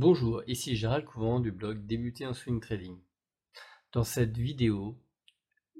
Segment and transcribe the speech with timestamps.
[0.00, 3.00] Bonjour, ici Gérald Couvent du blog Débuter en Swing Trading.
[3.92, 4.96] Dans cette vidéo,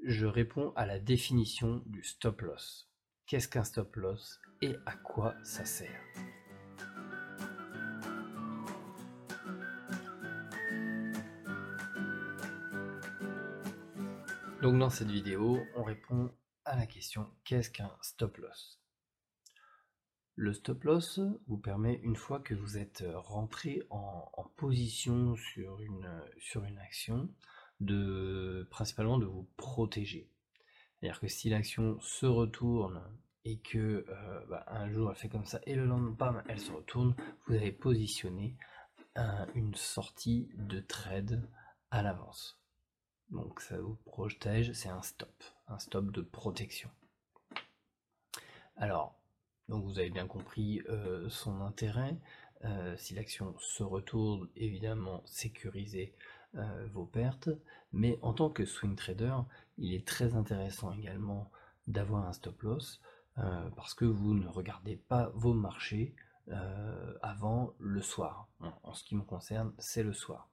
[0.03, 2.91] je réponds à la définition du stop loss.
[3.27, 6.03] Qu'est-ce qu'un stop loss et à quoi ça sert?
[14.61, 16.29] Donc dans cette vidéo, on répond
[16.65, 18.81] à la question qu'est-ce qu'un stop loss?
[20.39, 26.09] Le stop loss vous permet, une fois que vous êtes rentré en, position sur une,
[26.37, 27.29] sur une action,
[27.81, 30.29] de principalement de vous protéger.
[30.95, 33.01] C'est-à-dire que si l'action se retourne
[33.43, 36.71] et que euh, bah, un jour elle fait comme ça et le lendemain elle se
[36.71, 38.55] retourne, vous avez positionné
[39.55, 41.49] une sortie de trade
[41.91, 42.61] à l'avance.
[43.29, 46.89] Donc ça vous protège, c'est un stop, un stop de protection.
[48.77, 49.18] Alors
[49.69, 52.17] donc vous avez bien compris euh, son intérêt.
[52.65, 56.13] Euh, si l'action se retourne, évidemment sécuriser
[56.55, 57.49] euh, vos pertes.
[57.93, 59.35] Mais en tant que swing trader,
[59.77, 61.51] il est très intéressant également
[61.87, 63.01] d'avoir un stop loss
[63.77, 66.13] parce que vous ne regardez pas vos marchés
[67.21, 68.49] avant le soir.
[68.83, 70.49] En ce qui me concerne, c'est le soir.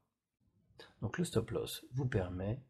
[1.03, 2.63] Donc le stop loss vous permet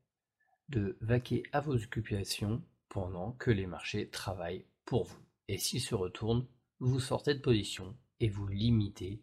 [0.70, 5.25] de vaquer à vos occupations pendant que les marchés travaillent pour vous.
[5.48, 6.47] Et s'il se retourne,
[6.80, 9.22] vous sortez de position et vous limitez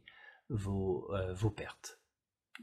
[0.50, 2.00] vos, euh, pertes.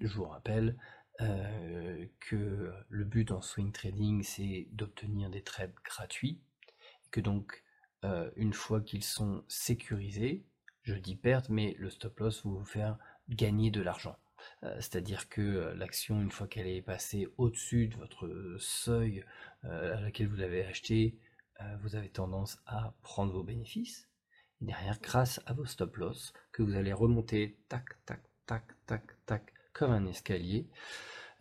[0.01, 0.79] Je vous rappelle
[1.21, 6.41] euh, que le but en swing trading, c'est d'obtenir des trades gratuits,
[7.05, 7.63] et que donc
[8.05, 10.45] euh, une fois qu'ils sont sécurisés,
[10.83, 14.17] je dis perte, mais le stop loss va vous faire gagner de l'argent.
[14.63, 19.23] C'est-à-dire que l'action, une fois qu'elle est passée au-dessus de votre seuil
[19.63, 21.19] à laquelle vous avez acheté,
[21.61, 24.09] euh, vous avez tendance à prendre vos bénéfices.
[24.61, 29.55] Derrière, grâce à vos stop loss, que vous allez remonter tac, tac, tac, tac, tac,
[29.73, 30.69] comme un escalier,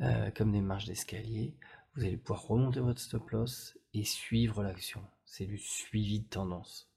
[0.01, 1.57] euh, comme des marches d'escalier,
[1.95, 5.05] vous allez pouvoir remonter votre stop loss et suivre l'action.
[5.25, 6.89] C'est du suivi de tendance.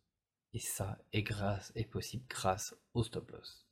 [0.54, 3.66] Et ça est, grâce, est possible grâce au stop loss.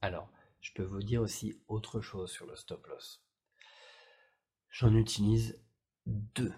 [0.00, 0.30] Alors,
[0.60, 3.22] je peux vous dire aussi autre chose sur le stop loss.
[4.70, 5.60] J'en utilise
[6.06, 6.54] deux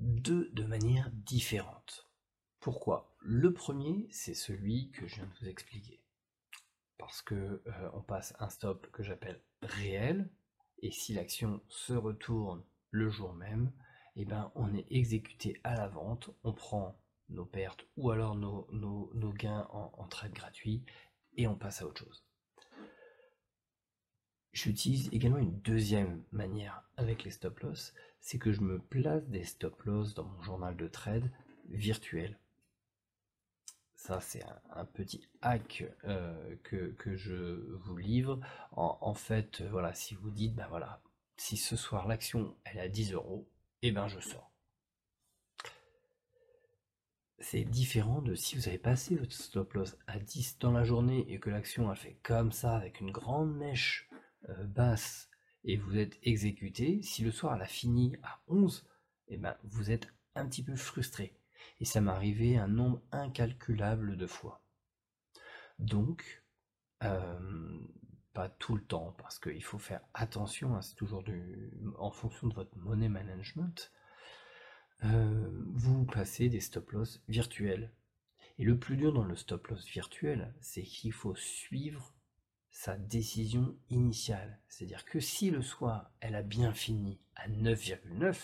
[0.00, 2.10] deux de manière différente.
[2.58, 3.14] Pourquoi?
[3.20, 6.02] Le premier, c'est celui que je viens de vous expliquer.
[6.98, 10.30] Parce que euh, on passe un stop que j'appelle réel,
[10.82, 13.72] et si l'action se retourne le jour même,
[14.16, 19.32] eh ben, on est exécuté à la vente, on prend nos pertes ou alors nos,
[19.34, 20.84] gains en, en trade gratuit
[21.34, 22.24] et on passe à autre chose.
[24.52, 29.44] J'utilise également une deuxième manière avec les stop loss, c'est que je me place des
[29.44, 31.30] stop loss dans mon journal de trade
[31.68, 32.36] virtuel.
[33.94, 38.40] Ça, c'est un, petit hack euh, que, je vous livre.
[38.72, 41.02] En, fait, voilà, si vous dites, ben voilà,
[41.36, 43.46] si ce soir l'action elle est à 10 euros,
[43.82, 44.50] eh ben je sors.
[47.38, 51.24] C'est différent de si vous avez passé votre stop loss à 10 dans la journée
[51.32, 54.09] et que l'action a fait comme ça avec une grande mèche euh,
[54.48, 55.30] basse
[55.64, 58.86] et vous êtes exécuté, si le soir elle a fini à 11,
[59.28, 61.36] et eh ben, vous êtes un petit peu frustré.
[61.80, 64.62] Et ça m'est arrivé un nombre incalculable de fois.
[65.78, 66.42] Donc,
[67.02, 67.78] euh,
[68.32, 71.22] pas tout le temps, parce qu'il faut faire attention, hein, c'est toujours
[71.98, 73.92] en fonction de votre money management,
[75.04, 77.92] euh, vous passez des stop loss virtuels.
[78.58, 82.14] Et le plus dur dans le stop loss virtuel, c'est qu'il faut suivre
[82.70, 84.58] sa décision initiale.
[84.68, 88.36] C'est-à-dire que si le soir, elle a bien fini à 9,9,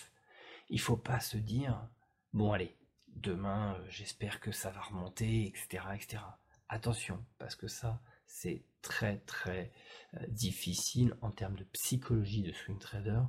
[0.69, 1.89] il faut pas se dire,
[2.33, 2.77] bon allez,
[3.09, 6.23] demain, euh, j'espère que ça va remonter, etc., etc.
[6.69, 9.73] Attention, parce que ça, c'est très très
[10.15, 13.23] euh, difficile en termes de psychologie de swing trader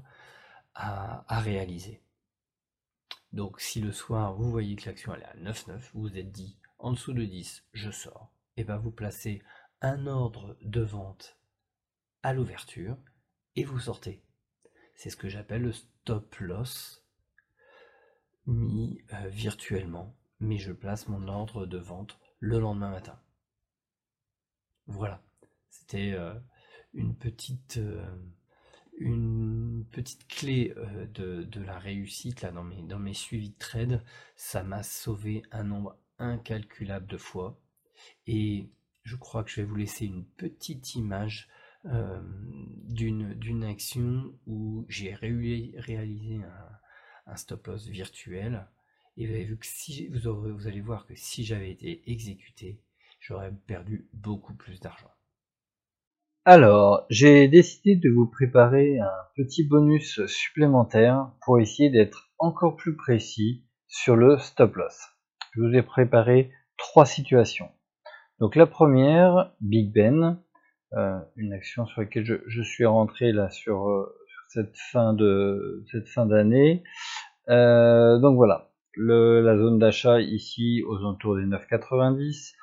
[0.73, 2.01] à, réaliser.
[3.33, 6.31] Donc si le soir, vous voyez que l'action elle est à 9,9, vous vous êtes
[6.31, 9.41] dit, en dessous de 10, je sors, et bien vous placez
[9.81, 11.37] un ordre de vente
[12.23, 12.97] à l'ouverture
[13.55, 14.23] et vous sortez.
[14.95, 17.03] C'est ce que j'appelle le stop loss
[18.45, 23.19] mis euh, virtuellement, mais je place mon ordre de vente le lendemain matin.
[24.87, 25.21] Voilà,
[25.69, 26.33] c'était euh,
[26.93, 28.05] une petite euh,
[28.99, 30.73] une petite clé
[31.13, 34.03] de, la réussite là dans mes, dans mes suivis de trade.
[34.35, 37.61] Ça m'a sauvé un nombre incalculable de fois.
[38.25, 38.71] Et
[39.07, 41.47] je crois que je vais vous laisser une petite image
[41.85, 42.21] euh,
[42.89, 46.41] d'une action où j'ai réalisé
[47.25, 48.67] un, stop loss virtuel.
[49.15, 52.81] Et vous, avez vu que si, vous allez voir que si j'avais été exécuté,
[53.21, 55.11] j'aurais perdu beaucoup plus d'argent.
[56.43, 62.95] Alors, j'ai décidé de vous préparer un petit bonus supplémentaire pour essayer d'être encore plus
[62.97, 64.99] précis sur le stop loss.
[65.53, 67.71] Je vous ai préparé trois situations.
[68.39, 70.39] Donc la première, Big Ben,
[70.93, 74.15] euh, une action sur laquelle je, suis rentré là sur, euh,
[74.49, 76.83] cette fin de cette fin d'année.
[77.49, 82.53] Euh, donc voilà, la zone d'achat ici aux alentours des 9,90,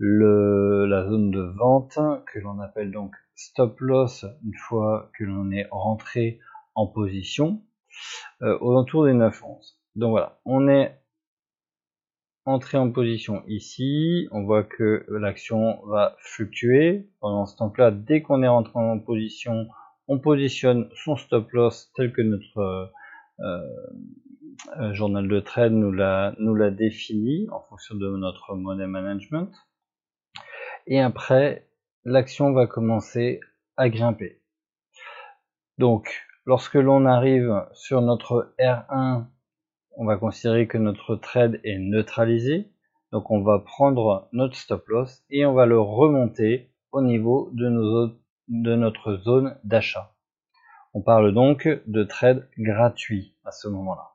[0.00, 5.68] la zone de vente que l'on appelle donc stop loss une fois que l'on est
[5.70, 6.40] rentré
[6.74, 7.62] en position
[8.40, 9.76] aux alentours des 9,11.
[9.94, 11.01] Donc voilà, on est
[12.44, 17.08] entré en position ici, on voit que l'action va fluctuer.
[17.20, 19.68] Pendant ce temps-là, dès qu'on est rentré en position,
[20.08, 22.86] on positionne son stop loss tel que notre euh,
[24.78, 29.50] euh, journal de trade nous l'a nous défini en fonction de notre money management.
[30.86, 31.68] Et après,
[32.04, 33.40] l'action va commencer
[33.76, 34.42] à grimper.
[35.78, 39.26] Donc, lorsque l'on arrive sur notre R1
[39.96, 42.70] on va considérer que notre trade est neutralisé.
[43.12, 47.68] Donc on va prendre notre stop loss et on va le remonter au niveau de,
[48.74, 50.14] notre zone d'achat.
[50.94, 54.12] On parle donc de trade gratuit à ce moment-là.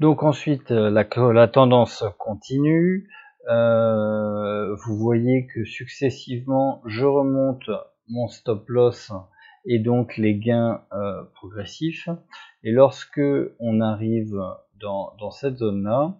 [0.00, 3.08] Donc ensuite euh, la, tendance continue.
[3.48, 7.70] Euh, vous voyez que successivement je remonte
[8.08, 9.12] mon stop loss
[9.66, 12.08] et donc les gains euh, progressifs.
[12.62, 13.20] Et lorsque
[13.58, 14.34] on arrive
[14.80, 16.14] dans, cette zone-là,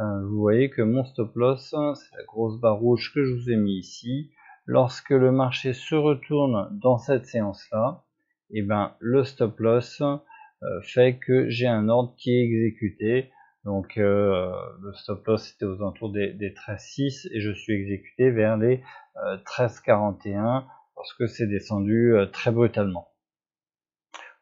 [0.00, 3.50] euh, vous voyez que mon stop loss, c'est la grosse barre rouge que je vous
[3.50, 4.30] ai mis ici.
[4.66, 8.04] Lorsque le marché se retourne dans cette séance-là,
[8.52, 13.30] et eh ben le stop loss euh, fait que j'ai un ordre qui est exécuté.
[13.64, 18.56] Donc le stop loss était aux alentours des, des 13,6 et je suis exécuté vers
[18.56, 18.82] les
[19.16, 20.64] 13,41
[20.94, 23.08] parce que c'est descendu euh, très brutalement.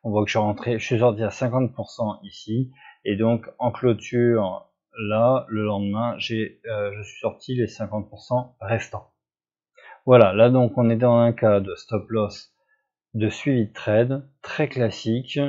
[0.03, 2.73] On voit que je suis rentré, je suis sorti à 50% ici,
[3.05, 9.13] et donc en clôture, là, le lendemain, j'ai, euh, je suis sorti les 50% restants.
[10.07, 12.53] Voilà, là donc on est dans un cas de stop loss
[13.15, 15.41] de suivi de trade, très classique.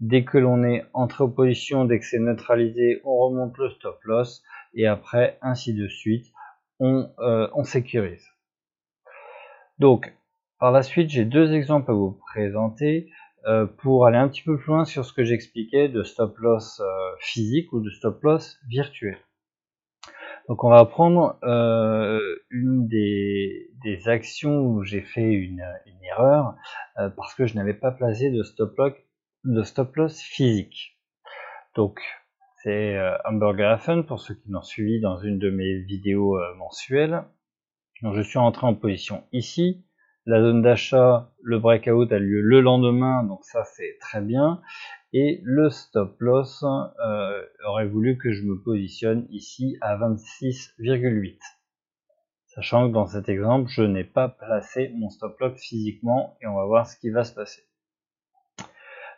[0.00, 3.98] Dès que l'on est entré en position, dès que c'est neutralisé, on remonte le stop
[4.04, 4.42] loss,
[4.72, 6.26] et après, ainsi de suite,
[6.78, 8.26] on, euh, on sécurise.
[9.78, 10.14] Donc,
[10.60, 13.10] par la suite, j'ai deux exemples à vous présenter
[13.46, 16.80] euh, pour aller un petit peu plus loin sur ce que j'expliquais de stop loss
[16.80, 16.84] euh,
[17.18, 19.16] physique ou de stop loss virtuel.
[20.48, 22.20] Donc on va prendre euh,
[22.50, 23.68] une des,
[24.06, 25.62] actions où j'ai fait une,
[26.02, 26.56] erreur
[27.16, 28.76] parce que je n'avais pas placé de stop
[29.96, 30.98] loss, physique.
[31.76, 32.00] Donc
[32.62, 37.22] c'est Hamburger Hafen pour ceux qui m'ont suivi dans une de mes vidéos mensuelles.
[38.02, 39.84] Donc je suis rentré en position ici
[40.30, 44.62] la zone d'achat, le breakout a lieu le lendemain, donc ça c'est très bien.
[45.12, 51.36] Et le stop loss euh, aurait voulu que je me positionne ici à 26,8.
[52.46, 56.54] Sachant que dans cet exemple, je n'ai pas placé mon stop loss physiquement et on
[56.54, 57.62] va voir ce qui va se passer.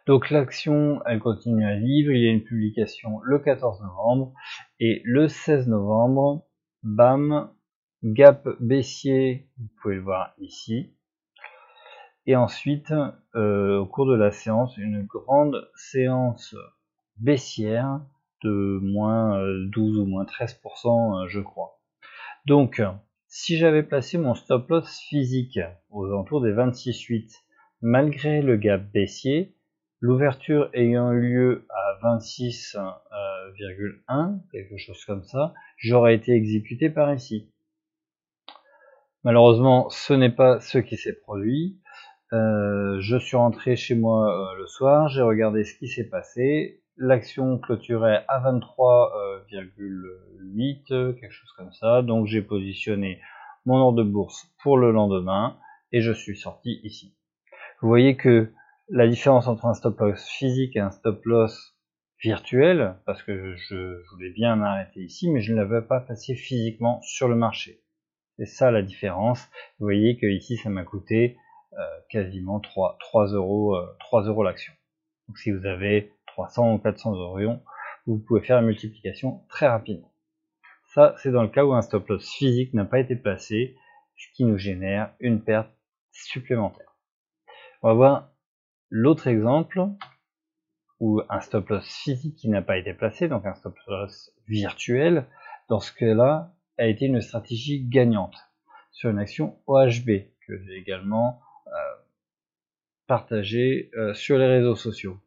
[0.06, 2.10] Donc l'action, elle continue à vivre.
[2.10, 4.32] Il y a une publication le 14 novembre
[4.80, 6.46] et le 16 novembre,
[6.82, 7.50] bam,
[8.02, 10.94] gap baissier, vous pouvez le voir ici.
[12.26, 12.93] Et ensuite,
[13.34, 16.55] euh, au cours de la séance, une grande séance
[17.17, 18.00] baissière
[18.44, 21.81] de moins 12 euh, ou moins 13%, euh, je crois.
[22.46, 22.81] Donc,
[23.26, 25.58] si j'avais placé mon stop loss physique
[25.91, 27.43] aux alentours des 26,8,
[27.81, 29.56] malgré le gap baissier,
[30.00, 37.50] l'ouverture ayant eu lieu à 26,1, quelque chose comme ça, j'aurais été exécuté par ici.
[39.24, 41.81] Malheureusement, ce n'est pas ce qui s'est produit.
[42.32, 46.81] Euh, je suis rentré chez moi euh, le soir, j'ai regardé ce qui s'est passé.
[46.96, 52.01] L'action clôturait à 23,8, euh, quelque chose comme ça.
[52.01, 53.20] Donc j'ai positionné
[53.67, 55.58] mon ordre de bourse pour le lendemain
[55.93, 57.15] et je suis sorti ici.
[57.82, 58.51] Vous voyez que
[58.89, 61.77] la différence entre un stop loss physique et un stop loss
[62.22, 67.01] virtuel, parce que je voulais bien m'arrêter ici, mais je ne l'avais pas passé physiquement
[67.03, 67.82] sur le marché.
[68.39, 69.48] C'est ça la différence.
[69.79, 71.36] Vous voyez que ici ça m'a coûté
[72.08, 74.72] quasiment 3, 3 euros, 3 euh, euros l'action.
[75.29, 77.58] Donc si vous avez 300 ou 400 euros,
[78.06, 80.12] vous pouvez faire la multiplication très rapidement.
[80.94, 83.76] Ça, c'est dans le cas où un stop loss physique n'a pas été placé,
[84.17, 85.70] ce qui nous génère une perte
[86.10, 86.94] supplémentaire.
[87.82, 88.31] On va voir
[88.91, 89.81] l'autre exemple
[91.00, 95.26] où un stop loss physique qui n'a pas été placé, donc un stop loss virtuel,
[95.69, 98.36] dans ce cas-là, a été une stratégie gagnante
[98.91, 100.29] sur une action OHB.
[100.46, 101.41] que j'ai également
[103.06, 105.18] partagé sur les réseaux sociaux.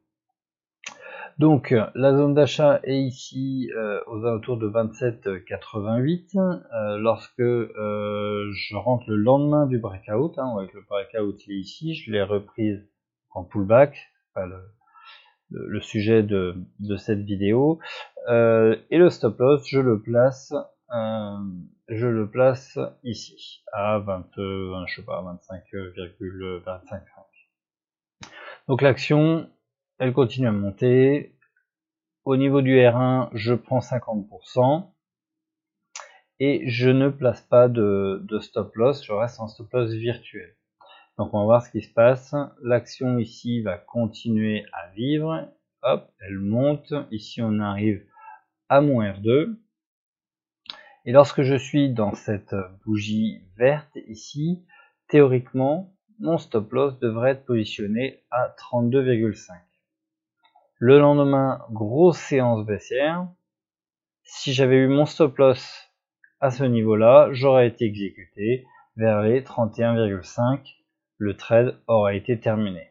[1.38, 6.38] Donc la zone d'achat est ici euh, aux alentours de 27,88.
[6.38, 11.60] Euh, lorsque euh, je rentre le lendemain du breakout, hein, avec le breakout il est
[11.60, 12.88] ici, je l'ai reprise
[13.32, 13.98] en pullback,
[14.38, 14.62] le,
[15.50, 16.56] le, sujet de,
[16.98, 17.80] cette vidéo.
[18.30, 20.54] et le stop loss, je le place,
[21.90, 27.25] je le place ici à 20, je sais pas, 25,25.
[28.68, 29.50] Donc l'action
[29.98, 31.36] elle continue à monter.
[32.26, 34.92] Au niveau du R1, je prends 50%.
[36.40, 40.54] Et je ne place pas de, stop loss, je reste en stop loss virtuel.
[41.18, 42.36] Donc on va voir ce qui se passe.
[42.62, 45.48] L'action ici va continuer à vivre.
[45.82, 46.94] Hop, elle monte.
[47.12, 48.06] Ici on arrive
[48.68, 49.56] à mon R2.
[51.06, 54.66] Et lorsque je suis dans cette bougie verte ici,
[55.08, 59.54] théoriquement, mon stop loss devrait être positionné à 32,5.
[60.78, 63.28] Le lendemain, grosse séance baissière.
[64.24, 65.92] Si j'avais eu mon stop loss
[66.40, 70.76] à ce niveau-là, j'aurais été exécuté vers les 31,5.
[71.18, 72.90] Le trade aurait été terminé.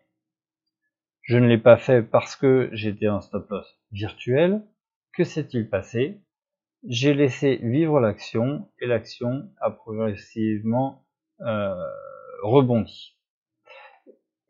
[1.22, 4.62] Je ne l'ai pas fait parce que j'étais en stop loss virtuel.
[5.12, 6.20] Que s'est-il passé?
[6.86, 11.06] J'ai laissé vivre l'action et l'action a progressivement
[11.40, 11.74] euh,
[12.44, 13.14] rebondi.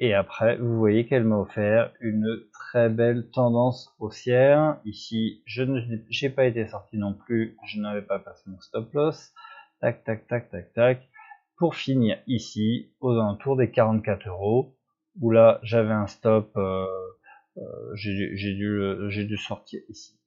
[0.00, 4.80] Et après, vous voyez qu'elle m'a offert une très belle tendance haussière.
[4.84, 9.32] Ici, je n'ai pas été sorti non plus, je n'avais pas passé mon stop loss.
[9.80, 11.08] Tac, tac, tac, tac, tac.
[11.56, 14.76] Pour finir ici, aux alentours des 44 euros,
[15.20, 16.86] où là, j'avais un stop, euh,
[17.56, 20.18] euh, j'ai dû, dû sortir ici.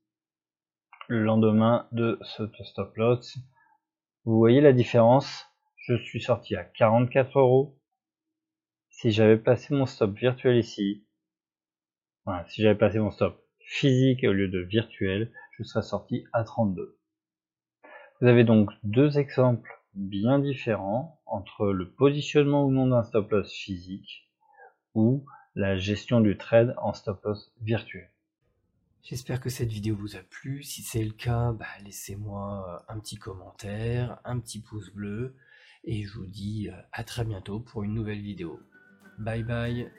[1.09, 3.37] Le lendemain de ce stop loss,
[4.23, 5.45] vous voyez la différence?
[5.87, 7.79] Je suis sorti à 44 euros
[8.89, 11.05] si j'avais passé mon stop virtuel ici,
[12.49, 16.99] si j'avais passé mon stop physique au lieu de virtuel, je serais sorti à 32.
[18.19, 23.53] Vous avez donc deux exemples bien différents entre le positionnement ou non d'un stop loss
[23.53, 24.29] physique
[24.93, 25.25] ou
[25.55, 28.11] la gestion du trade en stop loss virtuel.
[29.03, 30.63] J'espère que cette vidéo vous a plu.
[30.63, 35.33] Si c'est le cas, bah, laissez-moi un petit commentaire, un petit pouce bleu
[35.87, 38.59] et je vous dis à très bientôt pour une nouvelle vidéo.
[39.17, 39.91] Bye bye